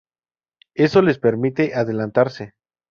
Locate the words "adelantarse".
1.75-2.55